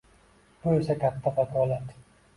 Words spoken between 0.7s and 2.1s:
esa katta vakolat.